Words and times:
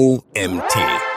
OMT. 0.00 1.09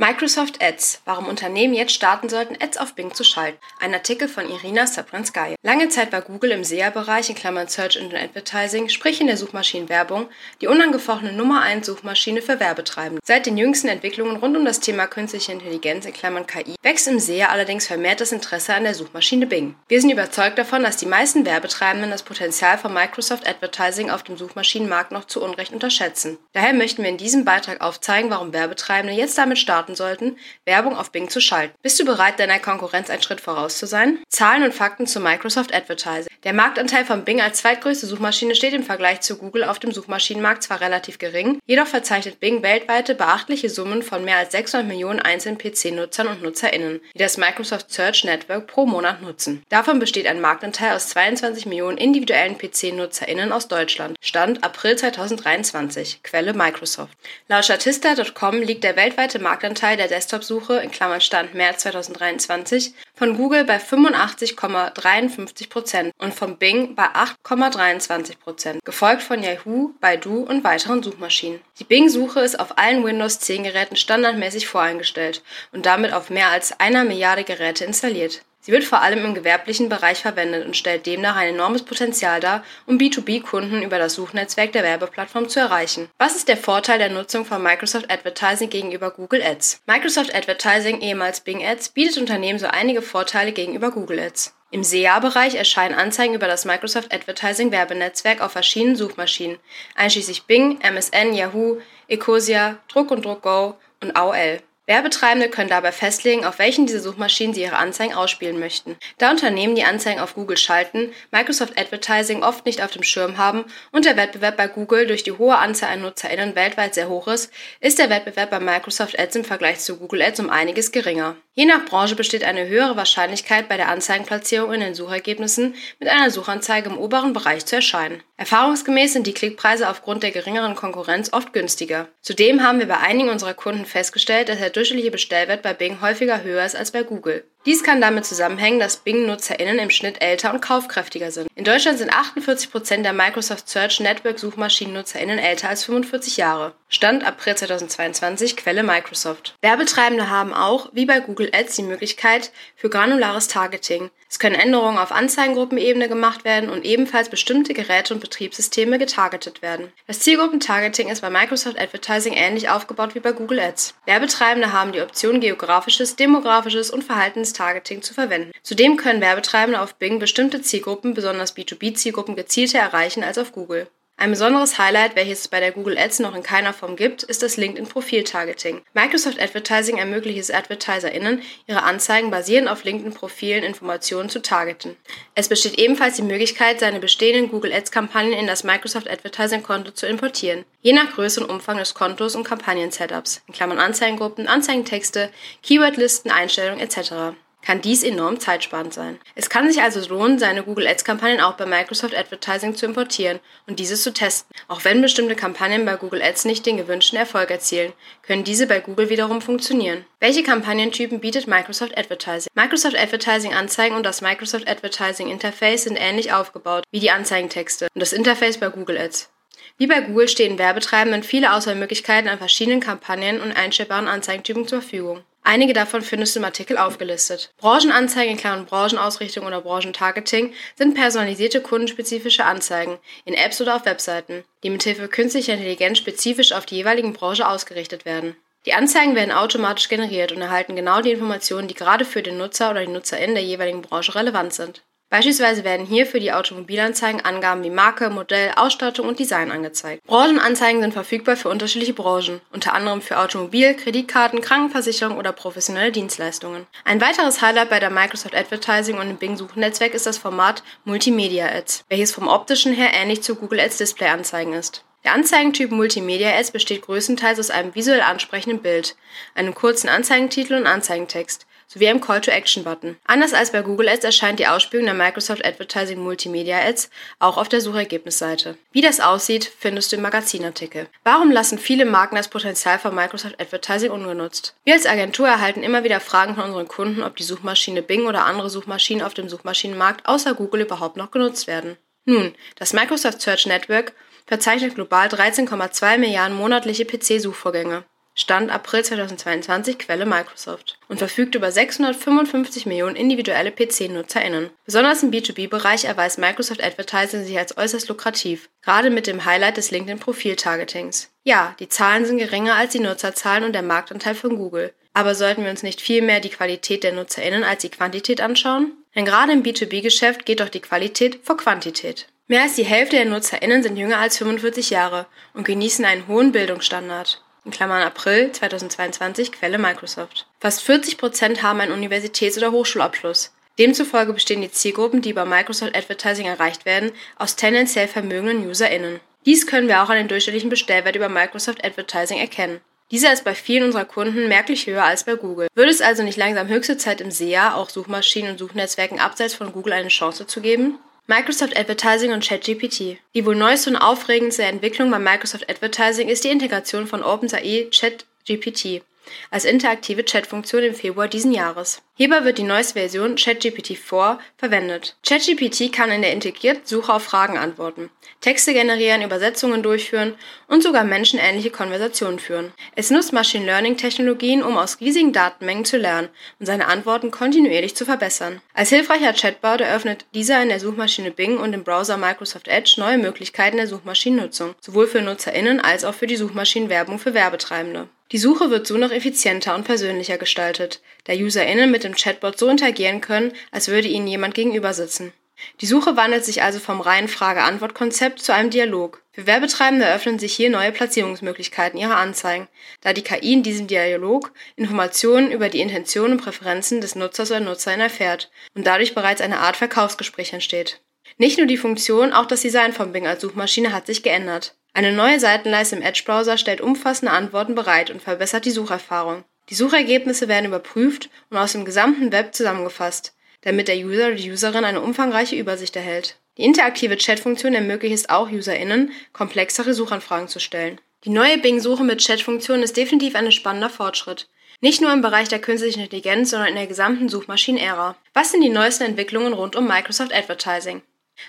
Microsoft 0.00 0.62
Ads. 0.62 1.02
Warum 1.06 1.26
Unternehmen 1.26 1.74
jetzt 1.74 1.92
starten 1.92 2.28
sollten, 2.28 2.54
Ads 2.62 2.78
auf 2.78 2.94
Bing 2.94 3.12
zu 3.14 3.24
schalten. 3.24 3.58
Ein 3.80 3.92
Artikel 3.92 4.28
von 4.28 4.48
Irina 4.48 4.86
Sapranskaya. 4.86 5.56
Lange 5.64 5.88
Zeit 5.88 6.12
war 6.12 6.22
Google 6.22 6.52
im 6.52 6.62
SEA-Bereich 6.62 7.30
in 7.30 7.34
Klammern 7.34 7.66
Search 7.66 7.96
Engine 7.96 8.22
Advertising, 8.22 8.88
sprich 8.90 9.20
in 9.20 9.26
der 9.26 9.36
Suchmaschinenwerbung, 9.36 10.28
die 10.60 10.68
unangefochtene 10.68 11.32
Nummer 11.32 11.62
1 11.62 11.84
Suchmaschine 11.84 12.42
für 12.42 12.60
Werbetreibende. 12.60 13.20
Seit 13.24 13.46
den 13.46 13.58
jüngsten 13.58 13.88
Entwicklungen 13.88 14.36
rund 14.36 14.56
um 14.56 14.64
das 14.64 14.78
Thema 14.78 15.08
künstliche 15.08 15.50
Intelligenz 15.50 16.06
in 16.06 16.12
Klammern 16.12 16.46
KI 16.46 16.76
wächst 16.80 17.08
im 17.08 17.18
SEA 17.18 17.48
allerdings 17.48 17.88
vermehrt 17.88 18.20
das 18.20 18.30
Interesse 18.30 18.74
an 18.74 18.84
der 18.84 18.94
Suchmaschine 18.94 19.48
Bing. 19.48 19.74
Wir 19.88 20.00
sind 20.00 20.10
überzeugt 20.10 20.58
davon, 20.58 20.84
dass 20.84 20.96
die 20.96 21.06
meisten 21.06 21.44
Werbetreibenden 21.44 22.12
das 22.12 22.22
Potenzial 22.22 22.78
von 22.78 22.94
Microsoft 22.94 23.48
Advertising 23.48 24.10
auf 24.10 24.22
dem 24.22 24.36
Suchmaschinenmarkt 24.36 25.10
noch 25.10 25.24
zu 25.24 25.42
Unrecht 25.42 25.72
unterschätzen. 25.72 26.38
Daher 26.52 26.72
möchten 26.72 27.02
wir 27.02 27.10
in 27.10 27.18
diesem 27.18 27.44
Beitrag 27.44 27.80
aufzeigen, 27.80 28.30
warum 28.30 28.52
Werbetreibende 28.52 29.12
jetzt 29.12 29.36
damit 29.36 29.58
starten 29.58 29.87
starten 29.88 29.94
sollten, 29.94 30.36
Werbung 30.64 30.96
auf 30.96 31.12
Bing 31.12 31.28
zu 31.28 31.40
schalten. 31.40 31.74
Bist 31.82 31.98
du 31.98 32.04
bereit, 32.04 32.38
deiner 32.38 32.58
Konkurrenz 32.58 33.10
einen 33.10 33.22
Schritt 33.22 33.40
voraus 33.40 33.78
zu 33.78 33.86
sein? 33.86 34.18
Zahlen 34.28 34.62
und 34.62 34.74
Fakten 34.74 35.06
zu 35.06 35.20
Microsoft 35.20 35.74
Advertising. 35.74 36.28
Der 36.44 36.52
Marktanteil 36.52 37.04
von 37.04 37.24
Bing 37.24 37.40
als 37.40 37.58
zweitgrößte 37.58 38.06
Suchmaschine 38.06 38.54
steht 38.54 38.74
im 38.74 38.82
Vergleich 38.82 39.20
zu 39.20 39.38
Google 39.38 39.64
auf 39.64 39.78
dem 39.78 39.92
Suchmaschinenmarkt 39.92 40.62
zwar 40.62 40.80
relativ 40.80 41.18
gering, 41.18 41.58
jedoch 41.66 41.86
verzeichnet 41.86 42.40
Bing 42.40 42.62
weltweite 42.62 43.14
beachtliche 43.14 43.70
Summen 43.70 44.02
von 44.02 44.24
mehr 44.24 44.36
als 44.36 44.52
600 44.52 44.86
Millionen 44.86 45.20
einzelnen 45.20 45.58
PC-Nutzern 45.58 46.28
und 46.28 46.42
NutzerInnen, 46.42 47.00
die 47.14 47.18
das 47.18 47.38
Microsoft 47.38 47.90
Search 47.90 48.24
Network 48.24 48.66
pro 48.66 48.86
Monat 48.86 49.22
nutzen. 49.22 49.62
Davon 49.68 49.98
besteht 49.98 50.26
ein 50.26 50.40
Marktanteil 50.40 50.94
aus 50.94 51.08
22 51.08 51.66
Millionen 51.66 51.98
individuellen 51.98 52.58
PC-NutzerInnen 52.58 53.52
aus 53.52 53.68
Deutschland. 53.68 54.16
Stand 54.20 54.62
April 54.62 54.96
2023. 54.96 56.22
Quelle 56.22 56.52
Microsoft. 56.52 57.16
Laut 57.48 57.64
Statista.com 57.64 58.62
liegt 58.62 58.84
der 58.84 58.96
weltweite 58.96 59.38
Marktanteil 59.38 59.77
Marktanteil 59.78 59.96
der 59.96 60.08
Desktop-Suche 60.08 60.78
in 60.78 60.90
Klammern 60.90 61.20
Stand 61.20 61.54
März 61.54 61.82
2023 61.82 62.94
von 63.14 63.36
Google 63.36 63.64
bei 63.64 63.76
85,53 63.76 65.68
Prozent 65.68 66.12
und 66.18 66.34
von 66.34 66.56
Bing 66.56 66.96
bei 66.96 67.04
8,23 67.04 68.38
Prozent, 68.38 68.84
gefolgt 68.84 69.22
von 69.22 69.40
Yahoo, 69.40 69.92
Baidu 70.00 70.40
und 70.42 70.64
weiteren 70.64 71.04
Suchmaschinen. 71.04 71.60
Die 71.78 71.84
Bing-Suche 71.84 72.40
ist 72.40 72.58
auf 72.58 72.76
allen 72.76 73.04
Windows 73.04 73.38
10 73.38 73.62
Geräten 73.62 73.94
standardmäßig 73.94 74.66
voreingestellt 74.66 75.44
und 75.70 75.86
damit 75.86 76.12
auf 76.12 76.28
mehr 76.28 76.48
als 76.48 76.78
einer 76.80 77.04
Milliarde 77.04 77.44
Geräte 77.44 77.84
installiert. 77.84 78.42
Sie 78.60 78.72
wird 78.72 78.84
vor 78.84 79.00
allem 79.02 79.24
im 79.24 79.34
gewerblichen 79.34 79.88
Bereich 79.88 80.18
verwendet 80.18 80.66
und 80.66 80.76
stellt 80.76 81.06
demnach 81.06 81.36
ein 81.36 81.54
enormes 81.54 81.82
Potenzial 81.82 82.40
dar, 82.40 82.64
um 82.86 82.98
B2B-Kunden 82.98 83.82
über 83.82 83.98
das 83.98 84.14
Suchnetzwerk 84.14 84.72
der 84.72 84.82
Werbeplattform 84.82 85.48
zu 85.48 85.60
erreichen. 85.60 86.08
Was 86.18 86.36
ist 86.36 86.48
der 86.48 86.56
Vorteil 86.56 86.98
der 86.98 87.10
Nutzung 87.10 87.44
von 87.44 87.62
Microsoft 87.62 88.10
Advertising 88.10 88.68
gegenüber 88.68 89.10
Google 89.10 89.42
Ads? 89.42 89.80
Microsoft 89.86 90.34
Advertising, 90.34 91.00
ehemals 91.00 91.40
Bing 91.40 91.64
Ads, 91.64 91.90
bietet 91.90 92.18
Unternehmen 92.18 92.58
so 92.58 92.66
einige 92.66 93.00
Vorteile 93.00 93.52
gegenüber 93.52 93.90
Google 93.90 94.18
Ads. 94.18 94.54
Im 94.70 94.84
SEA-Bereich 94.84 95.54
erscheinen 95.54 95.94
Anzeigen 95.94 96.34
über 96.34 96.46
das 96.46 96.66
Microsoft 96.66 97.14
Advertising 97.14 97.72
Werbenetzwerk 97.72 98.42
auf 98.42 98.52
verschiedenen 98.52 98.96
Suchmaschinen, 98.96 99.58
einschließlich 99.94 100.42
Bing, 100.42 100.78
MSN, 100.82 101.32
Yahoo, 101.32 101.78
Ecosia, 102.06 102.76
Druck 102.88 103.10
und 103.10 103.24
Druck 103.24 103.42
Go 103.42 103.76
und 104.02 104.14
AOL. 104.14 104.60
Werbetreibende 104.88 105.50
können 105.50 105.68
dabei 105.68 105.92
festlegen, 105.92 106.46
auf 106.46 106.58
welchen 106.58 106.86
dieser 106.86 107.00
Suchmaschinen 107.00 107.52
sie 107.52 107.60
ihre 107.60 107.76
Anzeigen 107.76 108.14
ausspielen 108.14 108.58
möchten. 108.58 108.96
Da 109.18 109.30
Unternehmen 109.30 109.74
die 109.74 109.84
Anzeigen 109.84 110.18
auf 110.18 110.34
Google 110.34 110.56
schalten, 110.56 111.12
Microsoft 111.30 111.78
Advertising 111.78 112.42
oft 112.42 112.64
nicht 112.64 112.82
auf 112.82 112.90
dem 112.90 113.02
Schirm 113.02 113.36
haben 113.36 113.66
und 113.92 114.06
der 114.06 114.16
Wettbewerb 114.16 114.56
bei 114.56 114.66
Google 114.66 115.06
durch 115.06 115.22
die 115.22 115.32
hohe 115.32 115.58
Anzahl 115.58 115.90
an 115.90 116.00
NutzerInnen 116.00 116.54
weltweit 116.54 116.94
sehr 116.94 117.10
hoch 117.10 117.28
ist, 117.28 117.52
ist 117.80 117.98
der 117.98 118.08
Wettbewerb 118.08 118.48
bei 118.48 118.60
Microsoft 118.60 119.18
Ads 119.18 119.36
im 119.36 119.44
Vergleich 119.44 119.80
zu 119.80 119.98
Google 119.98 120.22
Ads 120.22 120.40
um 120.40 120.48
einiges 120.48 120.90
geringer. 120.90 121.36
Je 121.52 121.66
nach 121.66 121.84
Branche 121.84 122.16
besteht 122.16 122.42
eine 122.42 122.66
höhere 122.66 122.96
Wahrscheinlichkeit 122.96 123.68
bei 123.68 123.76
der 123.76 123.88
Anzeigenplatzierung 123.88 124.72
in 124.72 124.80
den 124.80 124.94
Suchergebnissen 124.94 125.74
mit 126.00 126.08
einer 126.08 126.30
Suchanzeige 126.30 126.88
im 126.88 126.96
oberen 126.96 127.34
Bereich 127.34 127.66
zu 127.66 127.76
erscheinen. 127.76 128.22
Erfahrungsgemäß 128.38 129.14
sind 129.14 129.26
die 129.26 129.34
Klickpreise 129.34 129.88
aufgrund 129.88 130.22
der 130.22 130.30
geringeren 130.30 130.76
Konkurrenz 130.76 131.32
oft 131.32 131.52
günstiger. 131.52 132.06
Zudem 132.22 132.62
haben 132.62 132.78
wir 132.78 132.86
bei 132.86 132.98
einigen 132.98 133.30
unserer 133.30 133.52
Kunden 133.52 133.84
festgestellt, 133.84 134.48
dass 134.48 134.60
der 134.60 134.70
durchschnittliche 134.70 135.10
Bestellwert 135.10 135.62
bei 135.62 135.74
Bing 135.74 136.00
häufiger 136.00 136.44
höher 136.44 136.64
ist 136.64 136.76
als 136.76 136.92
bei 136.92 137.02
Google. 137.02 137.42
Dies 137.66 137.82
kann 137.82 138.00
damit 138.00 138.24
zusammenhängen, 138.24 138.78
dass 138.78 138.98
Bing-NutzerInnen 138.98 139.80
im 139.80 139.90
Schnitt 139.90 140.22
älter 140.22 140.54
und 140.54 140.62
kaufkräftiger 140.62 141.32
sind. 141.32 141.48
In 141.56 141.64
Deutschland 141.64 141.98
sind 141.98 142.12
48% 142.12 143.02
der 143.02 143.12
Microsoft 143.12 143.68
Search 143.68 143.98
Network 143.98 144.38
SuchmaschinennutzerInnen 144.38 145.40
älter 145.40 145.68
als 145.68 145.82
45 145.82 146.36
Jahre. 146.36 146.74
Stand 146.90 147.22
April 147.22 147.54
2022, 147.54 148.56
Quelle 148.56 148.82
Microsoft. 148.82 149.54
Werbetreibende 149.60 150.30
haben 150.30 150.54
auch, 150.54 150.88
wie 150.94 151.04
bei 151.04 151.20
Google 151.20 151.50
Ads, 151.52 151.76
die 151.76 151.82
Möglichkeit 151.82 152.50
für 152.76 152.88
granulares 152.88 153.46
Targeting. 153.46 154.10
Es 154.30 154.38
können 154.38 154.54
Änderungen 154.54 154.96
auf 154.96 155.12
Anzeigengruppenebene 155.12 156.08
gemacht 156.08 156.46
werden 156.46 156.70
und 156.70 156.86
ebenfalls 156.86 157.28
bestimmte 157.28 157.74
Geräte 157.74 158.14
und 158.14 158.20
Betriebssysteme 158.20 158.98
getargetet 158.98 159.60
werden. 159.60 159.92
Das 160.06 160.20
Zielgruppentargeting 160.20 161.10
ist 161.10 161.20
bei 161.20 161.28
Microsoft 161.28 161.78
Advertising 161.78 162.32
ähnlich 162.32 162.70
aufgebaut 162.70 163.14
wie 163.14 163.20
bei 163.20 163.32
Google 163.32 163.60
Ads. 163.60 163.92
Werbetreibende 164.06 164.72
haben 164.72 164.92
die 164.92 165.02
Option 165.02 165.40
geografisches, 165.40 166.16
demografisches 166.16 166.90
und 166.90 167.04
Verhaltenstargeting 167.04 168.00
zu 168.00 168.14
verwenden. 168.14 168.52
Zudem 168.62 168.96
können 168.96 169.20
Werbetreibende 169.20 169.82
auf 169.82 169.96
Bing 169.96 170.18
bestimmte 170.18 170.62
Zielgruppen, 170.62 171.12
besonders 171.12 171.54
B2B-Zielgruppen, 171.54 172.34
gezielter 172.34 172.78
erreichen 172.78 173.22
als 173.22 173.36
auf 173.36 173.52
Google. 173.52 173.88
Ein 174.20 174.32
besonderes 174.32 174.78
Highlight, 174.78 175.14
welches 175.14 175.42
es 175.42 175.48
bei 175.48 175.60
der 175.60 175.70
Google 175.70 175.96
Ads 175.96 176.18
noch 176.18 176.34
in 176.34 176.42
keiner 176.42 176.72
Form 176.72 176.96
gibt, 176.96 177.22
ist 177.22 177.40
das 177.44 177.56
LinkedIn-Profil-Targeting. 177.56 178.82
Microsoft 178.92 179.40
Advertising 179.40 179.98
ermöglicht 179.98 180.40
es 180.40 180.50
AdvertiserInnen, 180.50 181.40
ihre 181.68 181.84
Anzeigen 181.84 182.28
basierend 182.32 182.68
auf 182.68 182.82
LinkedIn-Profilen 182.82 183.62
Informationen 183.62 184.28
zu 184.28 184.42
targeten. 184.42 184.96
Es 185.36 185.48
besteht 185.48 185.78
ebenfalls 185.78 186.16
die 186.16 186.22
Möglichkeit, 186.22 186.80
seine 186.80 186.98
bestehenden 186.98 187.48
Google 187.48 187.72
Ads-Kampagnen 187.72 188.32
in 188.32 188.48
das 188.48 188.64
Microsoft 188.64 189.08
Advertising-Konto 189.08 189.92
zu 189.92 190.08
importieren, 190.08 190.64
je 190.82 190.94
nach 190.94 191.12
Größe 191.12 191.40
und 191.40 191.48
Umfang 191.48 191.76
des 191.76 191.94
Kontos 191.94 192.34
und 192.34 192.42
Kampagnen-Setups, 192.42 193.42
in 193.46 193.54
Klammern 193.54 193.78
Anzeigengruppen, 193.78 194.48
Anzeigentexte, 194.48 195.30
Keywordlisten, 195.62 196.32
Einstellungen 196.32 196.80
etc 196.80 197.36
kann 197.62 197.80
dies 197.80 198.02
enorm 198.02 198.40
zeitsparend 198.40 198.94
sein. 198.94 199.18
Es 199.34 199.50
kann 199.50 199.70
sich 199.70 199.82
also 199.82 200.00
lohnen, 200.08 200.38
seine 200.38 200.62
Google 200.62 200.86
Ads-Kampagnen 200.86 201.40
auch 201.40 201.54
bei 201.54 201.66
Microsoft 201.66 202.16
Advertising 202.16 202.74
zu 202.74 202.86
importieren 202.86 203.40
und 203.66 203.78
diese 203.78 203.96
zu 203.96 204.12
testen. 204.12 204.54
Auch 204.68 204.84
wenn 204.84 205.02
bestimmte 205.02 205.34
Kampagnen 205.34 205.84
bei 205.84 205.96
Google 205.96 206.22
Ads 206.22 206.44
nicht 206.44 206.64
den 206.66 206.76
gewünschten 206.76 207.18
Erfolg 207.18 207.50
erzielen, 207.50 207.92
können 208.22 208.44
diese 208.44 208.66
bei 208.66 208.80
Google 208.80 209.10
wiederum 209.10 209.40
funktionieren. 209.40 210.04
Welche 210.20 210.42
Kampagnentypen 210.42 211.20
bietet 211.20 211.46
Microsoft 211.46 211.96
Advertising? 211.96 212.50
Microsoft 212.54 212.96
Advertising 212.96 213.54
Anzeigen 213.54 213.96
und 213.96 214.06
das 214.06 214.22
Microsoft 214.22 214.68
Advertising 214.68 215.28
Interface 215.28 215.84
sind 215.84 215.96
ähnlich 215.96 216.32
aufgebaut 216.32 216.84
wie 216.90 217.00
die 217.00 217.10
Anzeigentexte 217.10 217.88
und 217.94 218.00
das 218.00 218.12
Interface 218.12 218.58
bei 218.58 218.68
Google 218.68 218.98
Ads. 218.98 219.30
Wie 219.76 219.86
bei 219.86 220.00
Google 220.00 220.28
stehen 220.28 220.58
Werbetreibenden 220.58 221.22
viele 221.22 221.52
Auswahlmöglichkeiten 221.52 222.28
an 222.28 222.38
verschiedenen 222.38 222.80
Kampagnen 222.80 223.40
und 223.40 223.52
einstellbaren 223.52 224.08
Anzeigentypen 224.08 224.66
zur 224.66 224.80
Verfügung. 224.80 225.22
Einige 225.50 225.72
davon 225.72 226.02
findest 226.02 226.34
du 226.34 226.40
im 226.40 226.44
Artikel 226.44 226.76
aufgelistet. 226.76 227.54
Branchenanzeigen 227.56 228.32
in 228.32 228.38
Klammern 228.38 228.66
Branchenausrichtung 228.66 229.46
oder 229.46 229.62
Branchentargeting 229.62 230.52
sind 230.76 230.92
personalisierte 230.92 231.62
kundenspezifische 231.62 232.44
Anzeigen 232.44 232.98
in 233.24 233.32
Apps 233.32 233.58
oder 233.62 233.76
auf 233.76 233.86
Webseiten, 233.86 234.44
die 234.62 234.68
mithilfe 234.68 235.08
künstlicher 235.08 235.54
Intelligenz 235.54 235.96
spezifisch 235.96 236.52
auf 236.52 236.66
die 236.66 236.76
jeweiligen 236.76 237.14
Branche 237.14 237.48
ausgerichtet 237.48 238.04
werden. 238.04 238.36
Die 238.66 238.74
Anzeigen 238.74 239.14
werden 239.14 239.32
automatisch 239.32 239.88
generiert 239.88 240.32
und 240.32 240.42
erhalten 240.42 240.76
genau 240.76 241.00
die 241.00 241.12
Informationen, 241.12 241.66
die 241.66 241.74
gerade 241.74 242.04
für 242.04 242.22
den 242.22 242.36
Nutzer 242.36 242.70
oder 242.70 242.84
die 242.84 242.92
Nutzerin 242.92 243.32
der 243.34 243.42
jeweiligen 243.42 243.80
Branche 243.80 244.14
relevant 244.16 244.52
sind. 244.52 244.82
Beispielsweise 245.10 245.64
werden 245.64 245.86
hier 245.86 246.04
für 246.04 246.20
die 246.20 246.32
Automobilanzeigen 246.32 247.22
Angaben 247.22 247.64
wie 247.64 247.70
Marke, 247.70 248.10
Modell, 248.10 248.52
Ausstattung 248.56 249.08
und 249.08 249.18
Design 249.18 249.50
angezeigt. 249.50 250.04
Branchenanzeigen 250.06 250.82
sind 250.82 250.92
verfügbar 250.92 251.36
für 251.36 251.48
unterschiedliche 251.48 251.94
Branchen, 251.94 252.42
unter 252.52 252.74
anderem 252.74 253.00
für 253.00 253.18
Automobil, 253.18 253.72
Kreditkarten, 253.72 254.42
Krankenversicherung 254.42 255.16
oder 255.16 255.32
professionelle 255.32 255.92
Dienstleistungen. 255.92 256.66
Ein 256.84 257.00
weiteres 257.00 257.40
Highlight 257.40 257.70
bei 257.70 257.80
der 257.80 257.88
Microsoft 257.88 258.34
Advertising 258.34 258.98
und 258.98 259.08
dem 259.08 259.16
Bing 259.16 259.38
Suchnetzwerk 259.38 259.94
ist 259.94 260.04
das 260.04 260.18
Format 260.18 260.62
Multimedia 260.84 261.46
Ads, 261.46 261.84
welches 261.88 262.12
vom 262.12 262.28
optischen 262.28 262.74
her 262.74 262.90
ähnlich 262.92 263.22
zu 263.22 263.34
Google 263.34 263.60
Ads 263.60 263.78
Display 263.78 264.08
Anzeigen 264.08 264.52
ist. 264.52 264.84
Der 265.04 265.14
Anzeigentyp 265.14 265.70
Multimedia 265.70 266.36
Ads 266.36 266.50
besteht 266.50 266.82
größtenteils 266.82 267.38
aus 267.38 267.50
einem 267.50 267.74
visuell 267.74 268.02
ansprechenden 268.02 268.60
Bild, 268.60 268.94
einem 269.34 269.54
kurzen 269.54 269.88
Anzeigentitel 269.88 270.52
und 270.54 270.66
Anzeigentext 270.66 271.46
sowie 271.68 271.88
einem 271.88 272.00
Call-to-Action-Button. 272.00 272.96
Anders 273.04 273.34
als 273.34 273.52
bei 273.52 273.62
Google 273.62 273.88
Ads 273.88 274.04
erscheint 274.04 274.40
die 274.40 274.46
Ausspielung 274.46 274.86
der 274.86 274.94
Microsoft 274.94 275.44
Advertising 275.44 275.98
Multimedia 275.98 276.58
Ads 276.58 276.90
auch 277.18 277.36
auf 277.36 277.48
der 277.48 277.60
Suchergebnisseite. 277.60 278.56
Wie 278.72 278.80
das 278.80 279.00
aussieht, 279.00 279.50
findest 279.58 279.92
du 279.92 279.96
im 279.96 280.02
Magazinartikel. 280.02 280.88
Warum 281.04 281.30
lassen 281.30 281.58
viele 281.58 281.84
Marken 281.84 282.16
das 282.16 282.28
Potenzial 282.28 282.78
von 282.78 282.94
Microsoft 282.94 283.40
Advertising 283.40 283.90
ungenutzt? 283.90 284.54
Wir 284.64 284.74
als 284.74 284.86
Agentur 284.86 285.28
erhalten 285.28 285.62
immer 285.62 285.84
wieder 285.84 286.00
Fragen 286.00 286.34
von 286.34 286.44
unseren 286.44 286.68
Kunden, 286.68 287.02
ob 287.02 287.16
die 287.16 287.22
Suchmaschine 287.22 287.82
Bing 287.82 288.06
oder 288.06 288.24
andere 288.24 288.50
Suchmaschinen 288.50 289.04
auf 289.04 289.14
dem 289.14 289.28
Suchmaschinenmarkt 289.28 290.06
außer 290.06 290.34
Google 290.34 290.62
überhaupt 290.62 290.96
noch 290.96 291.10
genutzt 291.10 291.46
werden. 291.46 291.76
Nun, 292.06 292.34
das 292.56 292.72
Microsoft 292.72 293.20
Search 293.20 293.46
Network 293.46 293.92
verzeichnet 294.26 294.74
global 294.74 295.08
13,2 295.08 295.98
Milliarden 295.98 296.36
monatliche 296.36 296.86
PC-Suchvorgänge. 296.86 297.84
Stand 298.20 298.50
April 298.50 298.84
2022, 298.84 299.78
Quelle 299.78 300.04
Microsoft, 300.04 300.76
und 300.88 300.98
verfügt 300.98 301.36
über 301.36 301.52
655 301.52 302.66
Millionen 302.66 302.96
individuelle 302.96 303.52
PC-NutzerInnen. 303.52 304.50
Besonders 304.64 305.04
im 305.04 305.12
B2B-Bereich 305.12 305.84
erweist 305.84 306.18
Microsoft 306.18 306.60
Advertising 306.60 307.24
sich 307.24 307.38
als 307.38 307.56
äußerst 307.56 307.88
lukrativ, 307.88 308.48
gerade 308.60 308.90
mit 308.90 309.06
dem 309.06 309.24
Highlight 309.24 309.56
des 309.56 309.70
LinkedIn-Profil-Targetings. 309.70 311.10
Ja, 311.22 311.54
die 311.60 311.68
Zahlen 311.68 312.06
sind 312.06 312.18
geringer 312.18 312.56
als 312.56 312.72
die 312.72 312.80
Nutzerzahlen 312.80 313.44
und 313.44 313.52
der 313.52 313.62
Marktanteil 313.62 314.16
von 314.16 314.36
Google. 314.36 314.74
Aber 314.94 315.14
sollten 315.14 315.44
wir 315.44 315.50
uns 315.50 315.62
nicht 315.62 315.80
vielmehr 315.80 316.18
die 316.18 316.30
Qualität 316.30 316.82
der 316.82 316.94
NutzerInnen 316.94 317.44
als 317.44 317.62
die 317.62 317.70
Quantität 317.70 318.20
anschauen? 318.20 318.72
Denn 318.96 319.04
gerade 319.04 319.32
im 319.32 319.44
B2B-Geschäft 319.44 320.26
geht 320.26 320.40
doch 320.40 320.48
die 320.48 320.58
Qualität 320.58 321.20
vor 321.22 321.36
Quantität. 321.36 322.08
Mehr 322.26 322.42
als 322.42 322.56
die 322.56 322.64
Hälfte 322.64 322.96
der 322.96 323.04
NutzerInnen 323.04 323.62
sind 323.62 323.76
jünger 323.76 323.98
als 323.98 324.18
45 324.18 324.70
Jahre 324.70 325.06
und 325.34 325.44
genießen 325.44 325.84
einen 325.84 326.08
hohen 326.08 326.32
Bildungsstandard 326.32 327.22
in 327.48 327.52
Klammern 327.52 327.82
April 327.82 328.30
2022, 328.30 329.32
Quelle 329.32 329.56
Microsoft. 329.58 330.26
Fast 330.38 330.62
40 330.62 330.98
Prozent 330.98 331.42
haben 331.42 331.60
einen 331.60 331.72
Universitäts- 331.72 332.36
oder 332.36 332.52
Hochschulabschluss. 332.52 333.32
Demzufolge 333.58 334.12
bestehen 334.12 334.42
die 334.42 334.50
Zielgruppen, 334.50 335.00
die 335.00 335.10
über 335.10 335.24
Microsoft 335.24 335.74
Advertising 335.74 336.26
erreicht 336.26 336.66
werden, 336.66 336.92
aus 337.16 337.36
tendenziell 337.36 337.88
vermögenden 337.88 338.46
UserInnen. 338.46 339.00
Dies 339.24 339.46
können 339.46 339.66
wir 339.66 339.82
auch 339.82 339.88
an 339.88 339.96
den 339.96 340.08
durchschnittlichen 340.08 340.50
Bestellwert 340.50 340.94
über 340.94 341.08
Microsoft 341.08 341.64
Advertising 341.64 342.18
erkennen. 342.18 342.60
Dieser 342.90 343.12
ist 343.12 343.24
bei 343.24 343.34
vielen 343.34 343.64
unserer 343.64 343.84
Kunden 343.86 344.28
merklich 344.28 344.66
höher 344.66 344.84
als 344.84 345.04
bei 345.04 345.14
Google. 345.14 345.48
Wird 345.54 345.70
es 345.70 345.80
also 345.80 346.02
nicht 346.02 346.18
langsam 346.18 346.48
höchste 346.48 346.76
Zeit 346.76 347.00
im 347.00 347.10
SEA, 347.10 347.54
auch 347.54 347.70
Suchmaschinen 347.70 348.32
und 348.32 348.38
Suchnetzwerken 348.38 349.00
abseits 349.00 349.34
von 349.34 349.52
Google 349.52 349.72
eine 349.72 349.88
Chance 349.88 350.26
zu 350.26 350.40
geben? 350.40 350.78
Microsoft 351.10 351.56
Advertising 351.56 352.12
und 352.12 352.22
ChatGPT. 352.22 352.98
Die 353.14 353.24
wohl 353.24 353.34
neueste 353.34 353.70
und 353.70 353.76
aufregendste 353.76 354.42
Entwicklung 354.42 354.90
bei 354.90 354.98
Microsoft 354.98 355.48
Advertising 355.48 356.10
ist 356.10 356.22
die 356.22 356.28
Integration 356.28 356.86
von 356.86 357.02
OpenAI 357.02 357.70
ChatGPT 357.70 358.82
als 359.30 359.44
interaktive 359.44 360.04
Chatfunktion 360.04 360.62
im 360.62 360.74
Februar 360.74 361.08
diesen 361.08 361.32
Jahres. 361.32 361.82
Hierbei 361.98 362.24
wird 362.24 362.38
die 362.38 362.44
neueste 362.44 362.74
Version 362.74 363.16
ChatGPT-4 363.16 364.18
verwendet. 364.36 364.96
ChatGPT 365.04 365.72
kann 365.72 365.90
in 365.90 366.00
der 366.00 366.12
integrierten 366.12 366.64
Suche 366.64 366.92
auf 366.92 367.02
Fragen 367.02 367.36
antworten, 367.36 367.90
Texte 368.20 368.52
generieren, 368.52 369.02
Übersetzungen 369.02 369.64
durchführen 369.64 370.14
und 370.46 370.62
sogar 370.62 370.84
menschenähnliche 370.84 371.50
Konversationen 371.50 372.20
führen. 372.20 372.52
Es 372.76 372.90
nutzt 372.90 373.12
Machine 373.12 373.46
Learning-Technologien, 373.46 374.44
um 374.44 374.56
aus 374.56 374.80
riesigen 374.80 375.12
Datenmengen 375.12 375.64
zu 375.64 375.76
lernen 375.76 376.08
und 376.38 376.46
seine 376.46 376.68
Antworten 376.68 377.10
kontinuierlich 377.10 377.74
zu 377.74 377.84
verbessern. 377.84 378.40
Als 378.54 378.68
hilfreicher 378.68 379.12
Chatbot 379.12 379.60
eröffnet 379.60 380.06
dieser 380.14 380.40
in 380.40 380.50
der 380.50 380.60
Suchmaschine 380.60 381.10
Bing 381.10 381.38
und 381.38 381.52
im 381.52 381.64
Browser 381.64 381.96
Microsoft 381.96 382.46
Edge 382.46 382.74
neue 382.76 382.98
Möglichkeiten 382.98 383.56
der 383.56 383.66
Suchmaschinennutzung, 383.66 384.54
sowohl 384.60 384.86
für 384.86 385.02
NutzerInnen 385.02 385.60
als 385.60 385.84
auch 385.84 385.94
für 385.94 386.06
die 386.06 386.16
Suchmaschinenwerbung 386.16 387.00
für 387.00 387.14
Werbetreibende. 387.14 387.88
Die 388.10 388.18
Suche 388.18 388.50
wird 388.50 388.66
so 388.66 388.78
noch 388.78 388.90
effizienter 388.90 389.54
und 389.54 389.64
persönlicher 389.64 390.16
gestaltet, 390.16 390.80
da 391.04 391.12
UserInnen 391.12 391.70
mit 391.70 391.84
dem 391.84 391.94
Chatbot 391.94 392.38
so 392.38 392.48
interagieren 392.48 393.02
können, 393.02 393.32
als 393.50 393.68
würde 393.68 393.88
ihnen 393.88 394.06
jemand 394.06 394.34
gegenüber 394.34 394.72
sitzen. 394.72 395.12
Die 395.60 395.66
Suche 395.66 395.96
wandelt 395.96 396.24
sich 396.24 396.42
also 396.42 396.58
vom 396.58 396.80
reinen 396.80 397.06
Frage-Antwort-Konzept 397.06 398.20
zu 398.20 398.34
einem 398.34 398.50
Dialog. 398.50 399.02
Für 399.12 399.26
Werbetreibende 399.26 399.84
eröffnen 399.84 400.18
sich 400.18 400.34
hier 400.34 400.50
neue 400.50 400.72
Platzierungsmöglichkeiten 400.72 401.78
ihrer 401.78 401.96
Anzeigen, 401.96 402.48
da 402.80 402.92
die 402.92 403.02
KI 403.02 403.34
in 403.34 403.42
diesem 403.42 403.66
Dialog 403.66 404.32
Informationen 404.56 405.30
über 405.30 405.48
die 405.48 405.60
Intentionen 405.60 406.14
und 406.14 406.22
Präferenzen 406.22 406.80
des 406.80 406.96
Nutzers 406.96 407.30
oder 407.30 407.40
Nutzerin 407.40 407.80
erfährt 407.80 408.30
und 408.54 408.66
dadurch 408.66 408.94
bereits 408.94 409.20
eine 409.20 409.38
Art 409.38 409.56
Verkaufsgespräch 409.56 410.32
entsteht. 410.32 410.80
Nicht 411.18 411.38
nur 411.38 411.46
die 411.46 411.56
Funktion, 411.56 412.12
auch 412.12 412.26
das 412.26 412.42
Design 412.42 412.72
von 412.72 412.92
Bing 412.92 413.06
als 413.06 413.22
Suchmaschine 413.22 413.72
hat 413.72 413.86
sich 413.86 414.02
geändert. 414.02 414.54
Eine 414.78 414.92
neue 414.92 415.18
Seitenleiste 415.18 415.74
im 415.74 415.82
Edge-Browser 415.82 416.38
stellt 416.38 416.60
umfassende 416.60 417.10
Antworten 417.10 417.56
bereit 417.56 417.90
und 417.90 418.00
verbessert 418.00 418.44
die 418.44 418.52
Sucherfahrung. 418.52 419.24
Die 419.48 419.56
Suchergebnisse 419.56 420.28
werden 420.28 420.46
überprüft 420.46 421.10
und 421.30 421.36
aus 421.36 421.50
dem 421.50 421.64
gesamten 421.64 422.12
Web 422.12 422.32
zusammengefasst, 422.32 423.12
damit 423.40 423.66
der 423.66 423.78
User 423.78 424.06
oder 424.06 424.14
die 424.14 424.30
Userin 424.30 424.64
eine 424.64 424.80
umfangreiche 424.80 425.34
Übersicht 425.34 425.74
erhält. 425.74 426.14
Die 426.36 426.44
interaktive 426.44 426.96
Chat-Funktion 426.96 427.54
ermöglicht 427.54 427.92
es 427.92 428.08
auch 428.08 428.30
UserInnen, 428.30 428.92
komplexere 429.12 429.74
Suchanfragen 429.74 430.28
zu 430.28 430.38
stellen. 430.38 430.80
Die 431.02 431.10
neue 431.10 431.38
Bing-Suche 431.38 431.82
mit 431.82 431.98
Chat-Funktion 431.98 432.62
ist 432.62 432.76
definitiv 432.76 433.16
ein 433.16 433.32
spannender 433.32 433.70
Fortschritt. 433.70 434.28
Nicht 434.60 434.80
nur 434.80 434.92
im 434.92 435.02
Bereich 435.02 435.28
der 435.28 435.40
künstlichen 435.40 435.80
Intelligenz, 435.80 436.30
sondern 436.30 436.50
in 436.50 436.54
der 436.54 436.68
gesamten 436.68 437.08
Suchmaschinen-Ära. 437.08 437.96
Was 438.14 438.30
sind 438.30 438.42
die 438.42 438.48
neuesten 438.48 438.84
Entwicklungen 438.84 439.32
rund 439.32 439.56
um 439.56 439.66
Microsoft 439.66 440.14
Advertising? 440.14 440.82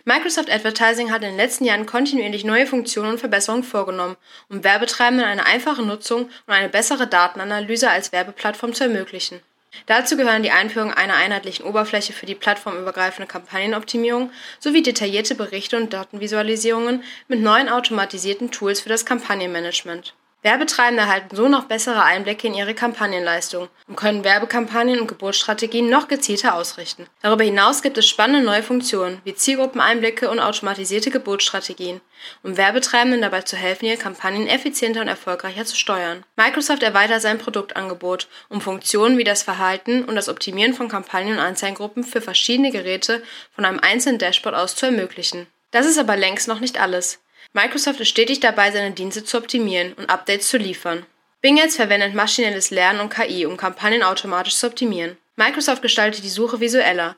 Microsoft 0.05 0.51
Advertising 0.51 1.11
hat 1.11 1.23
in 1.23 1.29
den 1.29 1.37
letzten 1.37 1.65
Jahren 1.65 1.85
kontinuierlich 1.85 2.43
neue 2.43 2.67
Funktionen 2.67 3.11
und 3.11 3.19
Verbesserungen 3.19 3.63
vorgenommen, 3.63 4.17
um 4.49 4.63
Werbetreibenden 4.63 5.27
eine 5.27 5.45
einfache 5.45 5.83
Nutzung 5.83 6.29
und 6.47 6.53
eine 6.53 6.69
bessere 6.69 7.07
Datenanalyse 7.07 7.89
als 7.89 8.11
Werbeplattform 8.11 8.73
zu 8.73 8.83
ermöglichen. 8.83 9.41
Dazu 9.85 10.17
gehören 10.17 10.43
die 10.43 10.51
Einführung 10.51 10.93
einer 10.93 11.15
einheitlichen 11.15 11.65
Oberfläche 11.65 12.13
für 12.13 12.25
die 12.25 12.35
plattformübergreifende 12.35 13.27
Kampagnenoptimierung 13.27 14.31
sowie 14.59 14.81
detaillierte 14.81 15.35
Berichte 15.35 15.77
und 15.77 15.93
Datenvisualisierungen 15.93 17.03
mit 17.27 17.41
neuen 17.41 17.69
automatisierten 17.69 18.51
Tools 18.51 18.81
für 18.81 18.89
das 18.89 19.05
Kampagnenmanagement. 19.05 20.13
Werbetreibende 20.41 21.03
erhalten 21.03 21.35
so 21.35 21.49
noch 21.49 21.65
bessere 21.65 22.01
Einblicke 22.01 22.47
in 22.47 22.53
ihre 22.53 22.73
Kampagnenleistung 22.73 23.67
und 23.87 23.97
können 23.97 24.23
Werbekampagnen 24.23 25.01
und 25.01 25.07
Geburtsstrategien 25.07 25.89
noch 25.89 26.07
gezielter 26.07 26.55
ausrichten. 26.55 27.07
Darüber 27.21 27.43
hinaus 27.43 27.81
gibt 27.81 27.97
es 27.97 28.07
spannende 28.07 28.45
neue 28.45 28.63
Funktionen 28.63 29.19
wie 29.25 29.35
Zielgruppeneinblicke 29.35 30.29
und 30.29 30.39
automatisierte 30.39 31.11
Geburtsstrategien, 31.11 31.99
um 32.41 32.55
Werbetreibenden 32.55 33.21
dabei 33.21 33.41
zu 33.41 33.57
helfen, 33.57 33.85
ihre 33.85 33.97
Kampagnen 33.97 34.47
effizienter 34.47 35.01
und 35.01 35.09
erfolgreicher 35.09 35.65
zu 35.65 35.75
steuern. 35.75 36.23
Microsoft 36.37 36.83
erweitert 36.83 37.21
sein 37.21 37.37
Produktangebot, 37.37 38.29
um 38.47 38.61
Funktionen 38.61 39.17
wie 39.17 39.25
das 39.25 39.43
Verhalten 39.43 40.05
und 40.05 40.15
das 40.15 40.29
Optimieren 40.29 40.73
von 40.73 40.87
Kampagnen 40.87 41.33
und 41.33 41.39
Anzeigengruppen 41.39 42.05
für 42.05 42.21
verschiedene 42.21 42.71
Geräte 42.71 43.21
von 43.53 43.65
einem 43.65 43.79
einzelnen 43.81 44.19
Dashboard 44.19 44.55
aus 44.55 44.77
zu 44.77 44.85
ermöglichen. 44.85 45.47
Das 45.71 45.85
ist 45.85 45.99
aber 45.99 46.15
längst 46.15 46.47
noch 46.47 46.61
nicht 46.61 46.79
alles. 46.79 47.19
Microsoft 47.53 47.99
ist 47.99 48.09
stetig 48.09 48.39
dabei, 48.39 48.71
seine 48.71 48.91
Dienste 48.91 49.23
zu 49.23 49.37
optimieren 49.37 49.93
und 49.93 50.09
Updates 50.09 50.49
zu 50.49 50.57
liefern. 50.57 51.05
Bing 51.41 51.59
Ads 51.59 51.77
verwendet 51.77 52.13
maschinelles 52.13 52.69
Lernen 52.69 52.99
und 52.99 53.13
KI, 53.13 53.45
um 53.45 53.57
Kampagnen 53.57 54.03
automatisch 54.03 54.55
zu 54.55 54.67
optimieren. 54.67 55.17
Microsoft 55.35 55.81
gestaltet 55.81 56.23
die 56.23 56.29
Suche 56.29 56.59
visueller, 56.59 57.15